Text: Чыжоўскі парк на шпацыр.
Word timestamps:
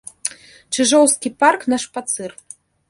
Чыжоўскі 0.75 1.33
парк 1.45 1.61
на 1.75 1.81
шпацыр. 1.87 2.31